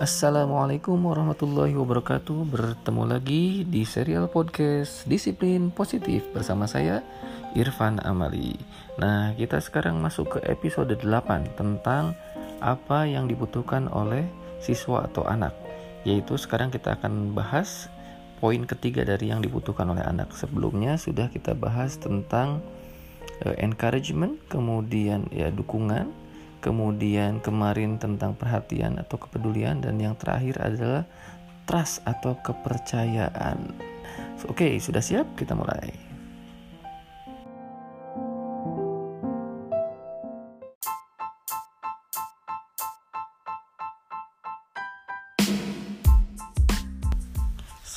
[0.00, 2.48] Assalamualaikum warahmatullahi wabarakatuh.
[2.48, 7.04] Bertemu lagi di serial podcast Disiplin Positif bersama saya
[7.52, 8.56] Irfan Amali.
[8.96, 12.16] Nah kita sekarang masuk ke episode 8 Tentang
[12.64, 14.24] apa yang dibutuhkan oleh
[14.64, 15.52] siswa atau anak.
[16.08, 17.92] Yaitu sekarang kita akan bahas
[18.40, 20.32] poin ketiga dari yang dibutuhkan oleh anak.
[20.32, 22.64] Sebelumnya sudah kita bahas tentang
[23.44, 26.29] uh, encouragement Kemudian ya dukungan
[26.60, 31.08] kemudian kemarin tentang perhatian atau kepedulian dan yang terakhir adalah
[31.64, 33.72] trust atau kepercayaan.
[34.48, 35.36] Oke, okay, sudah siap?
[35.36, 35.92] Kita mulai.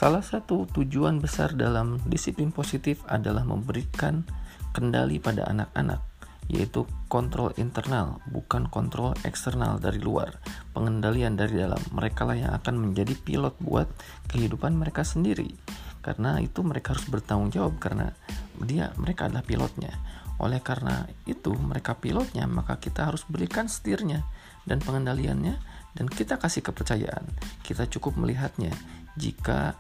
[0.03, 4.27] Salah satu tujuan besar dalam disiplin positif adalah memberikan
[4.75, 6.12] kendali pada anak-anak
[6.51, 10.39] yaitu kontrol internal, bukan kontrol eksternal dari luar,
[10.75, 11.79] pengendalian dari dalam.
[11.95, 13.87] Mereka lah yang akan menjadi pilot buat
[14.31, 15.55] kehidupan mereka sendiri.
[16.03, 18.11] Karena itu mereka harus bertanggung jawab karena
[18.59, 19.95] dia mereka adalah pilotnya.
[20.41, 24.27] Oleh karena itu mereka pilotnya, maka kita harus berikan setirnya
[24.67, 25.55] dan pengendaliannya
[25.95, 27.23] dan kita kasih kepercayaan.
[27.63, 28.75] Kita cukup melihatnya.
[29.15, 29.77] Jika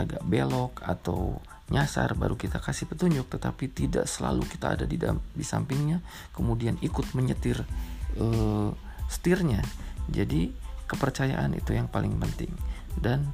[0.00, 4.98] agak belok atau nyasar baru kita kasih petunjuk tetapi tidak selalu kita ada di
[5.34, 6.02] di sampingnya
[6.34, 7.62] kemudian ikut menyetir
[8.18, 8.74] uh,
[9.10, 9.62] setirnya.
[10.10, 10.50] Jadi
[10.90, 12.50] kepercayaan itu yang paling penting.
[12.98, 13.30] Dan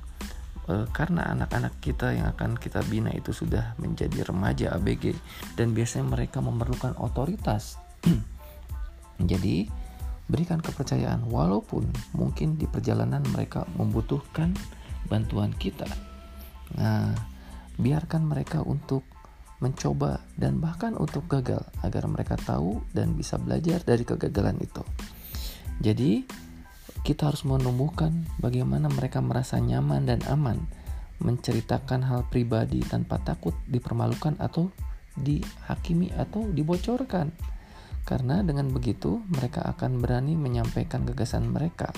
[0.68, 5.16] uh, karena anak-anak kita yang akan kita bina itu sudah menjadi remaja ABG
[5.56, 7.80] dan biasanya mereka memerlukan otoritas.
[9.30, 9.68] Jadi
[10.26, 14.52] berikan kepercayaan walaupun mungkin di perjalanan mereka membutuhkan
[15.06, 15.86] bantuan kita.
[16.74, 17.14] Nah
[17.76, 19.04] biarkan mereka untuk
[19.60, 24.84] mencoba dan bahkan untuk gagal agar mereka tahu dan bisa belajar dari kegagalan itu.
[25.80, 26.24] Jadi,
[27.04, 30.60] kita harus menumbuhkan bagaimana mereka merasa nyaman dan aman
[31.16, 34.68] menceritakan hal pribadi tanpa takut dipermalukan atau
[35.16, 37.32] dihakimi atau dibocorkan.
[38.06, 41.90] Karena dengan begitu mereka akan berani menyampaikan gagasan mereka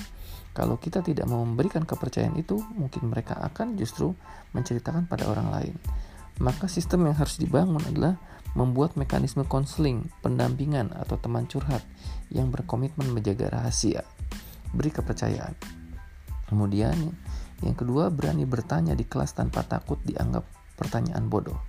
[0.59, 4.11] kalau kita tidak mau memberikan kepercayaan itu, mungkin mereka akan justru
[4.51, 5.75] menceritakan pada orang lain.
[6.43, 8.19] Maka sistem yang harus dibangun adalah
[8.59, 11.87] membuat mekanisme konseling, pendampingan atau teman curhat
[12.35, 14.03] yang berkomitmen menjaga rahasia.
[14.75, 15.55] Beri kepercayaan.
[16.51, 17.15] Kemudian
[17.63, 20.43] yang kedua, berani bertanya di kelas tanpa takut dianggap
[20.75, 21.63] pertanyaan bodoh.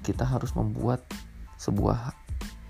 [0.00, 1.04] Kita harus membuat
[1.60, 2.23] sebuah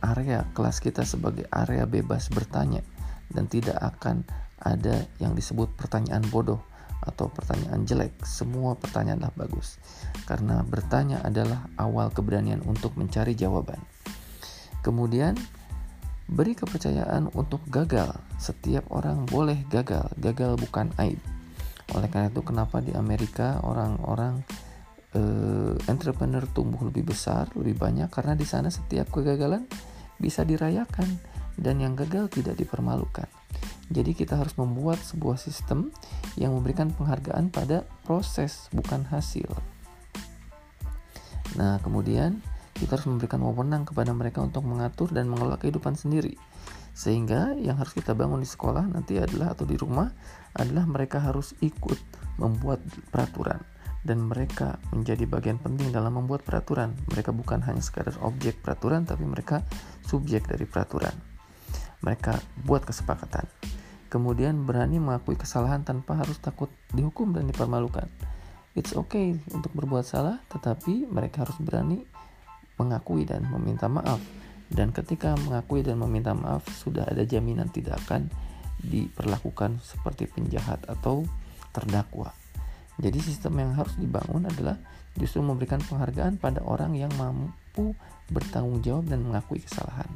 [0.04, 2.84] area kelas kita sebagai area bebas bertanya
[3.32, 4.28] dan tidak akan
[4.60, 6.60] ada yang disebut pertanyaan bodoh
[7.04, 8.12] atau pertanyaan jelek.
[8.24, 9.76] Semua pertanyaan adalah bagus
[10.24, 13.80] karena bertanya adalah awal keberanian untuk mencari jawaban.
[14.80, 15.36] Kemudian
[16.28, 18.16] beri kepercayaan untuk gagal.
[18.40, 20.08] Setiap orang boleh gagal.
[20.16, 21.20] Gagal bukan aib.
[21.92, 24.40] Oleh karena itu kenapa di Amerika orang-orang
[25.12, 29.68] uh, entrepreneur tumbuh lebih besar, lebih banyak karena di sana setiap kegagalan
[30.18, 31.20] bisa dirayakan
[31.58, 33.26] dan yang gagal tidak dipermalukan.
[33.92, 35.92] Jadi kita harus membuat sebuah sistem
[36.40, 39.46] yang memberikan penghargaan pada proses bukan hasil.
[41.54, 42.40] Nah, kemudian
[42.74, 46.34] kita harus memberikan wewenang kepada mereka untuk mengatur dan mengelola kehidupan sendiri.
[46.94, 50.10] Sehingga yang harus kita bangun di sekolah nanti adalah atau di rumah
[50.54, 51.98] adalah mereka harus ikut
[52.38, 53.73] membuat peraturan
[54.04, 56.92] dan mereka menjadi bagian penting dalam membuat peraturan.
[57.10, 59.64] Mereka bukan hanya sekadar objek peraturan tapi mereka
[60.04, 61.16] subjek dari peraturan.
[62.04, 62.36] Mereka
[62.68, 63.48] buat kesepakatan
[64.14, 68.06] kemudian berani mengakui kesalahan tanpa harus takut dihukum dan dipermalukan.
[68.78, 72.06] It's okay untuk berbuat salah, tetapi mereka harus berani
[72.78, 74.22] mengakui dan meminta maaf.
[74.70, 78.30] Dan ketika mengakui dan meminta maaf, sudah ada jaminan tidak akan
[78.86, 81.26] diperlakukan seperti penjahat atau
[81.74, 82.30] terdakwa.
[82.98, 84.78] Jadi sistem yang harus dibangun adalah
[85.18, 87.94] justru memberikan penghargaan pada orang yang mampu
[88.30, 90.10] bertanggung jawab dan mengakui kesalahan.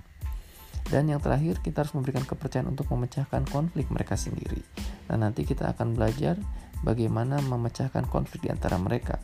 [0.89, 4.65] Dan yang terakhir, kita harus memberikan kepercayaan untuk memecahkan konflik mereka sendiri.
[5.13, 6.41] Nah, nanti kita akan belajar
[6.81, 9.21] bagaimana memecahkan konflik di antara mereka.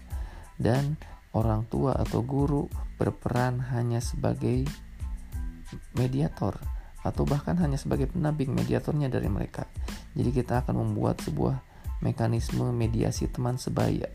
[0.61, 1.01] Dan
[1.33, 2.69] orang tua atau guru
[3.01, 4.69] berperan hanya sebagai
[5.97, 6.55] mediator
[7.05, 9.65] atau bahkan hanya sebagai pendamping mediatornya dari mereka.
[10.13, 14.11] Jadi kita akan membuat sebuah mekanisme mediasi teman sebaya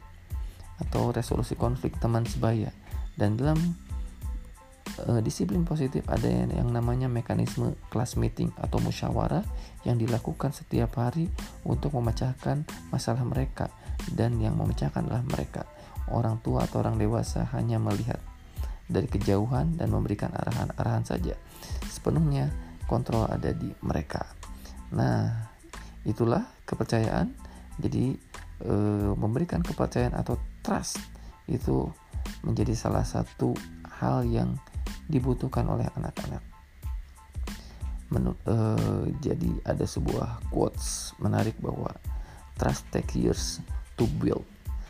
[0.80, 2.72] atau resolusi konflik teman sebaya.
[3.20, 3.60] Dan dalam
[5.08, 9.44] uh, disiplin positif ada yang, yang namanya mekanisme class meeting atau musyawarah
[9.84, 11.28] yang dilakukan setiap hari
[11.68, 13.68] untuk memecahkan masalah mereka
[14.16, 15.64] dan yang memecahkan adalah mereka.
[16.10, 18.18] Orang tua atau orang dewasa hanya melihat
[18.90, 21.38] dari kejauhan dan memberikan arahan-arahan saja.
[21.86, 22.50] Sepenuhnya
[22.90, 24.26] kontrol ada di mereka.
[24.98, 25.54] Nah
[26.08, 27.30] itulah kepercayaan
[27.80, 28.16] jadi
[28.64, 28.74] e,
[29.16, 31.00] memberikan kepercayaan atau trust
[31.48, 31.88] itu
[32.44, 33.56] menjadi salah satu
[34.00, 34.60] hal yang
[35.08, 36.44] dibutuhkan oleh anak-anak.
[38.12, 38.56] Menur, e,
[39.24, 41.90] jadi ada sebuah quotes menarik bahwa
[42.60, 43.64] trust take years
[43.96, 44.46] to build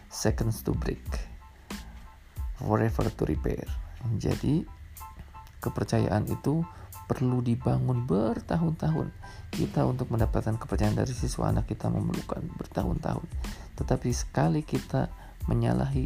[0.10, 1.06] seconds to break
[2.58, 3.64] forever to repair.
[4.18, 4.66] Jadi
[5.60, 6.64] kepercayaan itu
[7.10, 9.10] perlu dibangun bertahun-tahun.
[9.50, 13.26] Kita untuk mendapatkan kepercayaan dari siswa anak kita memerlukan bertahun-tahun.
[13.82, 15.10] Tetapi sekali kita
[15.50, 16.06] menyalahi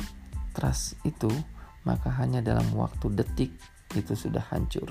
[0.56, 1.28] trust itu,
[1.84, 3.52] maka hanya dalam waktu detik
[4.00, 4.88] itu sudah hancur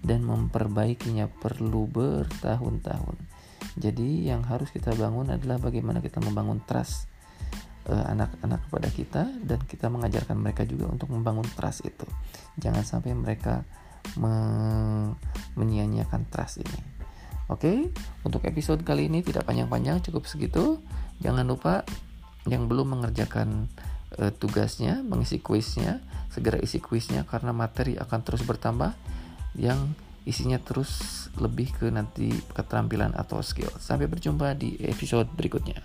[0.00, 3.16] dan memperbaikinya perlu bertahun-tahun.
[3.78, 7.06] Jadi yang harus kita bangun adalah bagaimana kita membangun trust
[7.86, 12.08] eh, anak-anak kepada kita dan kita mengajarkan mereka juga untuk membangun trust itu.
[12.58, 13.62] Jangan sampai mereka
[14.16, 14.34] me
[15.56, 16.80] menyia-nyiakan trust ini.
[17.52, 17.92] Oke,
[18.24, 20.80] untuk episode kali ini tidak panjang-panjang, cukup segitu.
[21.20, 21.84] Jangan lupa
[22.48, 23.68] yang belum mengerjakan
[24.16, 26.00] uh, tugasnya, mengisi kuisnya,
[26.32, 28.96] segera isi kuisnya karena materi akan terus bertambah
[29.58, 29.92] yang
[30.24, 33.70] isinya terus lebih ke nanti keterampilan atau skill.
[33.76, 35.82] Sampai berjumpa di episode berikutnya.